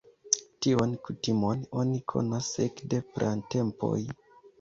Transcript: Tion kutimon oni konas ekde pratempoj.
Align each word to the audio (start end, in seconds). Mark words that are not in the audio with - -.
Tion 0.65 0.93
kutimon 1.07 1.61
oni 1.81 1.99
konas 2.13 2.47
ekde 2.65 3.01
pratempoj. 3.19 4.01